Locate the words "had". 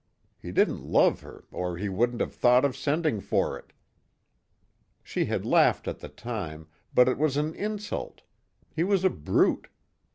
5.25-5.45